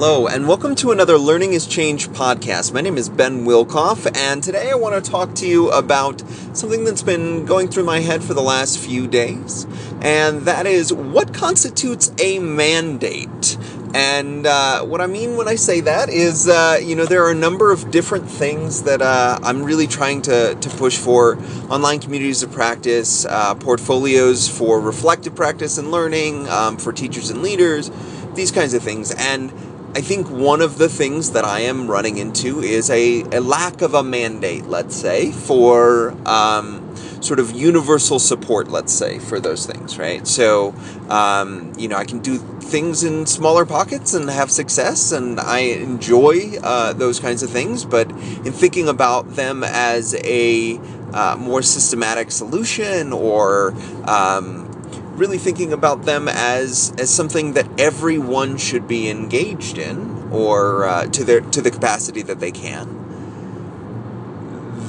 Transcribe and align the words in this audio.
Hello, 0.00 0.28
and 0.28 0.46
welcome 0.46 0.76
to 0.76 0.92
another 0.92 1.18
Learning 1.18 1.54
is 1.54 1.66
Change 1.66 2.08
podcast. 2.10 2.72
My 2.72 2.80
name 2.80 2.96
is 2.96 3.08
Ben 3.08 3.44
Wilkoff, 3.44 4.08
and 4.16 4.40
today 4.40 4.70
I 4.70 4.76
want 4.76 5.04
to 5.04 5.10
talk 5.10 5.34
to 5.34 5.46
you 5.48 5.72
about 5.72 6.20
something 6.52 6.84
that's 6.84 7.02
been 7.02 7.44
going 7.44 7.66
through 7.66 7.82
my 7.82 7.98
head 7.98 8.22
for 8.22 8.32
the 8.32 8.40
last 8.40 8.78
few 8.78 9.08
days, 9.08 9.66
and 10.00 10.42
that 10.42 10.66
is 10.66 10.92
what 10.92 11.34
constitutes 11.34 12.12
a 12.22 12.38
mandate. 12.38 13.58
And 13.92 14.46
uh, 14.46 14.84
what 14.84 15.00
I 15.00 15.08
mean 15.08 15.36
when 15.36 15.48
I 15.48 15.56
say 15.56 15.80
that 15.80 16.10
is, 16.10 16.46
uh, 16.46 16.78
you 16.80 16.94
know, 16.94 17.04
there 17.04 17.24
are 17.24 17.32
a 17.32 17.34
number 17.34 17.72
of 17.72 17.90
different 17.90 18.30
things 18.30 18.84
that 18.84 19.02
uh, 19.02 19.40
I'm 19.42 19.64
really 19.64 19.88
trying 19.88 20.22
to, 20.22 20.54
to 20.54 20.70
push 20.70 20.96
for 20.96 21.38
online 21.70 21.98
communities 21.98 22.44
of 22.44 22.52
practice, 22.52 23.24
uh, 23.24 23.56
portfolios 23.56 24.46
for 24.46 24.80
reflective 24.80 25.34
practice 25.34 25.76
and 25.76 25.90
learning, 25.90 26.48
um, 26.48 26.76
for 26.76 26.92
teachers 26.92 27.30
and 27.30 27.42
leaders, 27.42 27.90
these 28.34 28.52
kinds 28.52 28.74
of 28.74 28.82
things. 28.84 29.12
And 29.12 29.52
I 29.98 30.00
think 30.00 30.30
one 30.30 30.60
of 30.60 30.78
the 30.78 30.88
things 30.88 31.32
that 31.32 31.44
I 31.44 31.62
am 31.62 31.90
running 31.90 32.18
into 32.18 32.60
is 32.60 32.88
a, 32.88 33.22
a 33.32 33.40
lack 33.40 33.82
of 33.82 33.94
a 33.94 34.02
mandate, 34.04 34.66
let's 34.66 34.94
say, 34.94 35.32
for 35.32 36.14
um, 36.24 36.94
sort 37.20 37.40
of 37.40 37.50
universal 37.50 38.20
support, 38.20 38.68
let's 38.68 38.92
say, 38.92 39.18
for 39.18 39.40
those 39.40 39.66
things, 39.66 39.98
right? 39.98 40.24
So, 40.24 40.72
um, 41.08 41.72
you 41.76 41.88
know, 41.88 41.96
I 41.96 42.04
can 42.04 42.20
do 42.20 42.38
things 42.38 43.02
in 43.02 43.26
smaller 43.26 43.66
pockets 43.66 44.14
and 44.14 44.30
have 44.30 44.52
success, 44.52 45.10
and 45.10 45.40
I 45.40 45.58
enjoy 45.58 46.58
uh, 46.62 46.92
those 46.92 47.18
kinds 47.18 47.42
of 47.42 47.50
things, 47.50 47.84
but 47.84 48.08
in 48.08 48.52
thinking 48.52 48.88
about 48.88 49.34
them 49.34 49.64
as 49.64 50.14
a 50.22 50.78
uh, 51.12 51.34
more 51.36 51.62
systematic 51.62 52.30
solution 52.30 53.12
or 53.12 53.74
um, 54.04 54.77
really 55.18 55.38
thinking 55.38 55.72
about 55.72 56.02
them 56.02 56.28
as 56.28 56.94
as 56.98 57.10
something 57.10 57.52
that 57.54 57.68
everyone 57.78 58.56
should 58.56 58.86
be 58.86 59.10
engaged 59.10 59.76
in, 59.76 60.28
or 60.30 60.84
uh, 60.84 61.06
to 61.06 61.24
their 61.24 61.40
to 61.40 61.60
the 61.60 61.70
capacity 61.70 62.22
that 62.22 62.40
they 62.40 62.52
can. 62.52 62.94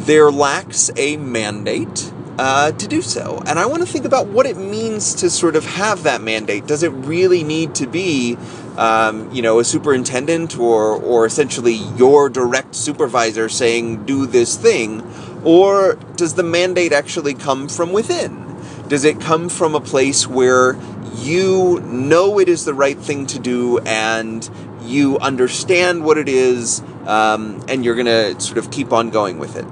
There 0.05 0.31
lacks 0.31 0.89
a 0.95 1.17
mandate 1.17 2.11
uh, 2.37 2.71
to 2.71 2.87
do 2.87 3.01
so, 3.01 3.43
and 3.45 3.59
I 3.59 3.65
want 3.65 3.81
to 3.85 3.87
think 3.87 4.05
about 4.05 4.27
what 4.27 4.45
it 4.45 4.57
means 4.57 5.13
to 5.15 5.29
sort 5.29 5.55
of 5.55 5.65
have 5.65 6.03
that 6.03 6.21
mandate. 6.21 6.65
Does 6.65 6.83
it 6.83 6.89
really 6.89 7.43
need 7.43 7.75
to 7.75 7.85
be, 7.85 8.37
um, 8.77 9.31
you 9.31 9.41
know, 9.41 9.59
a 9.59 9.63
superintendent 9.63 10.57
or 10.57 10.95
or 10.95 11.25
essentially 11.25 11.75
your 11.97 12.29
direct 12.29 12.75
supervisor 12.75 13.49
saying 13.49 14.05
do 14.05 14.25
this 14.25 14.55
thing, 14.55 15.03
or 15.43 15.95
does 16.15 16.35
the 16.35 16.43
mandate 16.43 16.93
actually 16.93 17.33
come 17.33 17.67
from 17.67 17.91
within? 17.91 18.48
Does 18.89 19.05
it 19.05 19.21
come 19.21 19.49
from 19.49 19.75
a 19.75 19.79
place 19.79 20.27
where 20.27 20.75
you 21.15 21.79
know 21.81 22.39
it 22.39 22.49
is 22.49 22.65
the 22.65 22.73
right 22.73 22.97
thing 22.97 23.27
to 23.27 23.39
do 23.39 23.77
and 23.79 24.49
you 24.81 25.19
understand 25.19 26.03
what 26.03 26.17
it 26.17 26.27
is 26.27 26.81
um, 27.05 27.63
and 27.67 27.85
you're 27.85 27.93
going 27.93 28.07
to 28.07 28.39
sort 28.41 28.57
of 28.57 28.71
keep 28.71 28.91
on 28.91 29.11
going 29.11 29.37
with 29.37 29.55
it? 29.55 29.65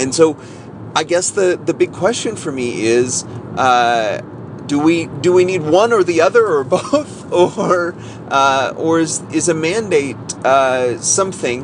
And 0.00 0.12
so 0.12 0.36
I 0.96 1.04
guess 1.04 1.30
the, 1.30 1.60
the 1.64 1.74
big 1.74 1.92
question 1.92 2.34
for 2.34 2.50
me 2.50 2.84
is 2.84 3.24
uh, 3.56 4.20
do 4.66 4.78
we 4.78 5.06
do 5.06 5.32
we 5.32 5.44
need 5.44 5.62
one 5.62 5.92
or 5.92 6.02
the 6.02 6.20
other 6.20 6.44
or 6.44 6.64
both 6.76 7.32
or 7.32 7.94
uh, 8.28 8.74
or 8.76 9.00
is, 9.00 9.22
is 9.32 9.48
a 9.48 9.54
mandate 9.54 10.16
uh, 10.44 11.00
something 11.00 11.62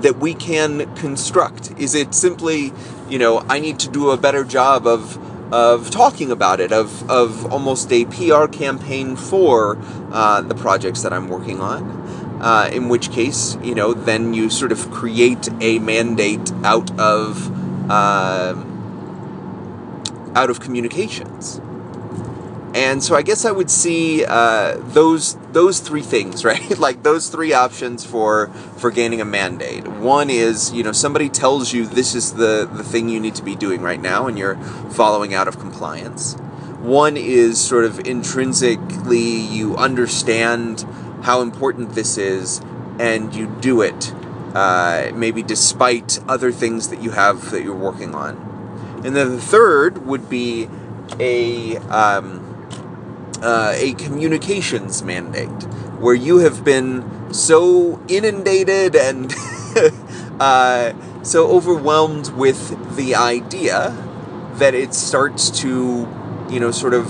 that 0.00 0.18
we 0.18 0.34
can 0.34 0.92
construct? 0.96 1.78
Is 1.78 1.94
it 1.94 2.14
simply 2.14 2.72
you 3.08 3.18
know 3.18 3.44
I 3.48 3.60
need 3.60 3.78
to 3.80 3.88
do 3.88 4.10
a 4.10 4.16
better 4.16 4.44
job 4.44 4.86
of 4.86 5.18
of 5.52 5.90
talking 5.90 6.32
about 6.32 6.58
it, 6.60 6.72
of, 6.72 7.08
of 7.10 7.52
almost 7.52 7.92
a 7.92 8.06
PR 8.06 8.46
campaign 8.46 9.14
for 9.14 9.78
uh, 10.10 10.40
the 10.40 10.54
projects 10.54 11.02
that 11.02 11.12
I'm 11.12 11.28
working 11.28 11.60
on. 11.60 12.00
Uh, 12.40 12.68
in 12.72 12.88
which 12.88 13.12
case, 13.12 13.56
you 13.62 13.72
know, 13.72 13.94
then 13.94 14.34
you 14.34 14.50
sort 14.50 14.72
of 14.72 14.90
create 14.90 15.48
a 15.60 15.78
mandate 15.78 16.50
out 16.64 16.90
of 16.98 17.48
uh, 17.88 18.56
out 20.34 20.50
of 20.50 20.58
communications. 20.58 21.60
And 22.74 23.02
so 23.02 23.14
I 23.14 23.22
guess 23.22 23.44
I 23.44 23.50
would 23.50 23.70
see 23.70 24.24
uh, 24.24 24.76
those 24.78 25.36
those 25.52 25.80
three 25.80 26.02
things, 26.02 26.44
right? 26.44 26.78
like 26.78 27.02
those 27.02 27.28
three 27.28 27.52
options 27.52 28.04
for 28.04 28.48
for 28.76 28.90
gaining 28.90 29.20
a 29.20 29.24
mandate. 29.24 29.86
One 29.86 30.30
is, 30.30 30.72
you 30.72 30.82
know, 30.82 30.92
somebody 30.92 31.28
tells 31.28 31.72
you 31.72 31.86
this 31.86 32.14
is 32.14 32.34
the 32.34 32.68
the 32.70 32.84
thing 32.84 33.08
you 33.08 33.20
need 33.20 33.34
to 33.36 33.42
be 33.42 33.54
doing 33.54 33.82
right 33.82 34.00
now, 34.00 34.26
and 34.26 34.38
you're 34.38 34.56
following 34.90 35.34
out 35.34 35.48
of 35.48 35.58
compliance. 35.58 36.34
One 36.80 37.16
is 37.16 37.60
sort 37.60 37.84
of 37.84 38.00
intrinsically 38.00 39.20
you 39.20 39.76
understand 39.76 40.84
how 41.22 41.40
important 41.40 41.94
this 41.94 42.18
is, 42.18 42.60
and 42.98 43.32
you 43.34 43.46
do 43.60 43.82
it, 43.82 44.12
uh, 44.54 45.12
maybe 45.14 45.42
despite 45.42 46.18
other 46.26 46.50
things 46.50 46.88
that 46.88 47.02
you 47.02 47.10
have 47.10 47.50
that 47.52 47.62
you're 47.62 47.74
working 47.74 48.14
on. 48.14 48.36
And 49.04 49.14
then 49.14 49.30
the 49.30 49.40
third 49.40 50.06
would 50.06 50.28
be 50.28 50.68
a 51.20 51.76
um, 51.76 52.51
uh, 53.42 53.72
a 53.74 53.94
communications 53.94 55.02
mandate 55.02 55.48
where 56.00 56.14
you 56.14 56.38
have 56.38 56.64
been 56.64 57.32
so 57.32 58.00
inundated 58.08 58.96
and 58.96 59.32
uh, 60.40 60.92
so 61.22 61.48
overwhelmed 61.48 62.28
with 62.30 62.96
the 62.96 63.14
idea 63.14 63.90
that 64.54 64.74
it 64.74 64.94
starts 64.94 65.50
to, 65.60 66.08
you 66.50 66.60
know, 66.60 66.70
sort 66.70 66.94
of 66.94 67.06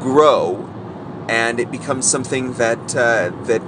grow 0.00 0.70
and 1.28 1.58
it 1.58 1.70
becomes 1.70 2.08
something 2.08 2.54
that 2.54 2.94
uh, 2.94 3.30
that 3.44 3.62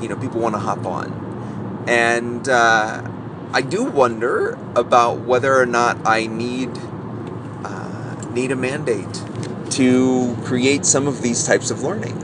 you 0.00 0.08
know 0.08 0.16
people 0.16 0.40
want 0.40 0.54
to 0.54 0.58
hop 0.58 0.84
on, 0.86 1.84
and 1.86 2.48
uh, 2.48 3.02
I 3.52 3.60
do 3.62 3.84
wonder 3.84 4.58
about 4.74 5.20
whether 5.20 5.54
or 5.54 5.66
not 5.66 5.98
I 6.06 6.26
need 6.26 6.70
uh, 7.64 8.16
need 8.32 8.52
a 8.52 8.56
mandate 8.56 9.22
to 9.76 10.36
create 10.44 10.84
some 10.84 11.06
of 11.06 11.22
these 11.22 11.46
types 11.46 11.70
of 11.70 11.82
learning, 11.82 12.16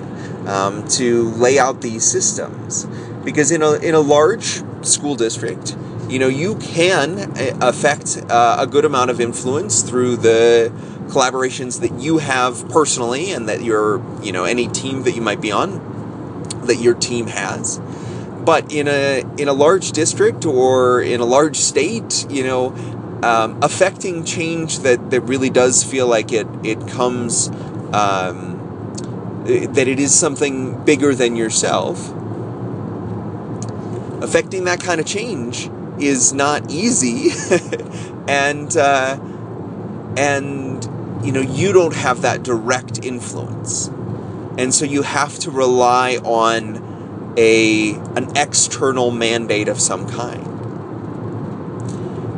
um, 0.49 0.87
to 0.89 1.31
lay 1.31 1.59
out 1.59 1.81
these 1.81 2.05
systems. 2.05 2.87
Because 3.25 3.51
in 3.51 3.63
a, 3.63 3.73
in 3.75 3.95
a 3.95 4.01
large 4.01 4.63
school 4.83 5.15
district, 5.15 5.77
you 6.09 6.19
know, 6.19 6.29
you 6.29 6.57
can 6.57 7.19
uh, 7.19 7.59
affect 7.61 8.21
uh, 8.29 8.57
a 8.59 8.67
good 8.67 8.85
amount 8.85 9.11
of 9.11 9.21
influence 9.21 9.83
through 9.83 10.17
the 10.17 10.73
collaborations 11.09 11.81
that 11.81 12.01
you 12.01 12.19
have 12.19 12.69
personally 12.69 13.33
and 13.33 13.49
that 13.49 13.63
your, 13.63 14.03
you 14.23 14.33
know, 14.33 14.45
any 14.45 14.69
team 14.69 15.03
that 15.05 15.15
you 15.15 15.23
might 15.23 15.41
be 15.41 15.53
on, 15.53 15.79
that 16.67 16.77
your 16.77 16.95
team 16.95 17.27
has. 17.29 17.81
But 18.45 18.73
in 18.73 18.89
a 18.89 19.23
in 19.37 19.49
a 19.49 19.53
large 19.53 19.93
district 19.93 20.47
or 20.47 21.03
in 21.03 21.21
a 21.21 21.25
large 21.25 21.57
state, 21.57 22.27
you 22.31 22.43
know, 22.43 22.71
um, 23.23 23.59
affecting 23.63 24.25
change 24.25 24.81
that, 24.81 25.11
that 25.11 25.21
really 25.23 25.51
does 25.51 25.85
feel 25.85 26.07
like 26.07 26.33
it 26.33 26.47
it 26.65 26.89
comes 26.89 27.49
um, 27.93 28.57
that 29.45 29.89
it 29.89 29.99
is 29.99 30.19
something 30.19 30.83
bigger 30.85 31.15
than 31.15 31.37
yourself. 31.37 32.13
Affecting 34.23 34.65
that 34.65 34.81
kind 34.81 35.01
of 35.01 35.07
change 35.07 35.71
is 35.99 36.33
not 36.33 36.71
easy, 36.71 37.31
and 38.29 38.75
uh, 38.77 39.19
and 40.17 40.85
you 41.25 41.33
know 41.33 41.41
you 41.41 41.73
don't 41.73 41.95
have 41.95 42.23
that 42.23 42.43
direct 42.43 43.05
influence, 43.05 43.89
and 44.59 44.73
so 44.75 44.85
you 44.85 45.03
have 45.03 45.39
to 45.41 45.51
rely 45.51 46.17
on 46.17 47.35
a 47.37 47.93
an 48.17 48.37
external 48.37 49.11
mandate 49.11 49.69
of 49.69 49.81
some 49.81 50.09
kind. 50.09 50.50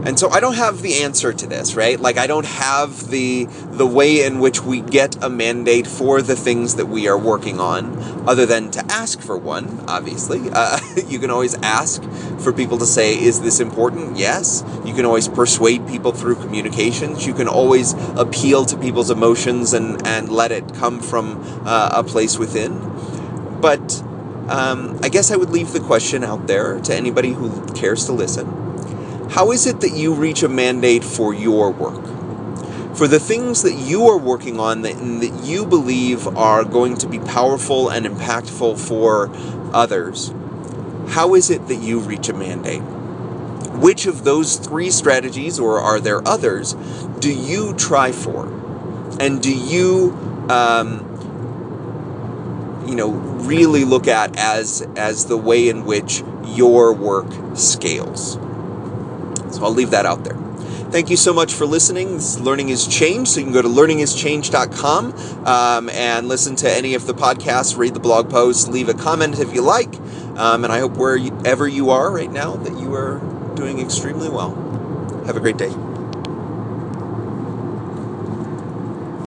And 0.05 0.19
so 0.19 0.31
I 0.31 0.41
don't 0.41 0.57
have 0.57 0.83
the 0.83 1.03
answer 1.03 1.33
to 1.33 1.47
this, 1.47 1.77
right? 1.77 1.99
Like 1.99 2.19
I 2.19 2.27
don't 2.27 2.47
have 2.47 3.09
the 3.09 3.45
the 3.45 3.87
way 3.87 4.25
in 4.25 4.41
which 4.41 4.61
we 4.61 4.81
get 4.81 5.23
a 5.23 5.31
mandate 5.31 5.87
for 5.87 6.21
the 6.21 6.35
things 6.35 6.75
that 6.75 6.87
we 6.87 7.07
are 7.07 7.17
working 7.17 7.61
on, 7.61 7.97
other 8.29 8.45
than 8.45 8.73
to 8.73 8.85
ask 8.91 9.21
for 9.21 9.39
one. 9.39 9.85
Obviously, 9.87 10.51
uh, 10.53 10.81
you 11.07 11.21
can 11.21 11.31
always 11.31 11.55
ask 11.63 12.03
for 12.41 12.53
people 12.53 12.79
to 12.79 12.87
say, 12.87 13.15
"Is 13.15 13.43
this 13.43 13.61
important?" 13.61 14.17
Yes. 14.17 14.65
You 14.85 14.93
can 14.93 15.05
always 15.05 15.29
persuade 15.29 15.87
people 15.87 16.11
through 16.11 16.35
communications. 16.37 17.25
You 17.25 17.35
can 17.35 17.47
always 17.47 17.95
appeal 18.17 18.65
to 18.67 18.77
people's 18.77 19.11
emotions 19.11 19.73
and 19.73 20.05
and 20.05 20.29
let 20.29 20.51
it 20.51 20.75
come 20.75 20.99
from 20.99 21.41
uh, 21.65 21.91
a 21.93 22.03
place 22.03 22.39
within. 22.39 22.73
But 23.61 24.03
um, 24.49 24.99
I 25.05 25.09
guess 25.09 25.31
I 25.31 25.37
would 25.37 25.51
leave 25.51 25.73
the 25.73 25.81
question 25.81 26.25
out 26.25 26.49
there 26.49 26.81
to 26.81 26.93
anybody 26.93 27.33
who 27.33 27.65
cares 27.75 28.07
to 28.07 28.13
listen 28.13 28.72
how 29.33 29.51
is 29.51 29.67
it 29.67 29.81
that 29.81 29.95
you 29.95 30.15
reach 30.15 30.43
a 30.43 30.49
mandate 30.49 31.03
for 31.03 31.33
your 31.33 31.71
work? 31.71 32.05
For 32.97 33.09
the 33.09 33.19
things 33.19 33.63
that 33.63 33.75
you 33.75 34.07
are 34.09 34.19
working 34.19 34.61
on 34.61 34.83
that, 34.83 34.97
that 34.97 35.41
you 35.45 35.65
believe 35.65 36.27
are 36.37 36.65
going 36.65 36.97
to 36.99 37.09
be 37.09 37.19
powerful 37.19 37.89
and 37.89 38.05
impactful 38.05 38.79
for 38.79 39.31
others, 39.75 40.35
how 41.09 41.35
is 41.35 41.51
it 41.51 41.67
that 41.69 41.77
you 41.77 41.99
reach 41.99 42.29
a 42.29 42.35
mandate? 42.35 42.83
Which 43.81 44.07
of 44.07 44.25
those 44.25 44.57
three 44.57 44.91
strategies, 44.91 45.59
or 45.59 45.81
are 45.81 45.99
there 45.99 46.27
others, 46.29 46.75
do 47.19 47.33
you 47.33 47.75
try 47.75 48.13
for? 48.13 48.47
And 49.19 49.43
do 49.43 49.55
you 49.55 50.13
um, 50.51 51.09
you 52.87 52.95
know, 52.95 53.11
really 53.11 53.85
look 53.85 54.09
at 54.09 54.37
as 54.39 54.87
as 54.97 55.27
the 55.27 55.37
way 55.37 55.69
in 55.69 55.85
which 55.85 56.23
your 56.45 56.93
work 56.93 57.27
scales. 57.57 58.37
I'll 59.63 59.71
leave 59.71 59.91
that 59.91 60.07
out 60.07 60.25
there. 60.25 60.37
Thank 60.93 61.09
you 61.09 61.17
so 61.17 61.33
much 61.33 61.55
for 61.55 61.65
listening. 61.65 62.15
This 62.15 62.39
Learning 62.39 62.69
is 62.69 62.87
Change. 62.87 63.29
So 63.29 63.41
you 63.41 63.47
can 63.47 63.55
go 63.55 63.63
to 63.63 63.69
learningischange.com 63.69 65.47
um, 65.47 65.89
and 65.89 66.29
listen 66.29 66.55
to 66.57 66.71
any 66.71 66.95
of 66.95 67.07
the 67.07 67.15
podcasts, 67.15 67.79
read 67.79 67.95
the 67.95 68.01
blog 68.01 68.29
posts, 68.29 68.69
leave 68.69 68.91
a 68.91 68.95
comment 68.95 69.39
if 69.39 69.55
you 69.55 69.63
like. 69.63 69.95
Um, 70.37 70.65
and 70.65 70.73
I 70.73 70.81
hope 70.81 70.97
wherever 70.99 71.67
you 71.67 71.91
are 71.91 72.13
right 72.13 72.31
now 72.31 72.57
that 72.57 72.79
you 72.79 72.95
are 72.95 73.21
doing 73.55 73.81
extremely 73.81 74.29
well. 74.29 74.55
Have 75.27 75.37
a 75.37 75.41
great 75.41 75.57
day. 75.57 75.73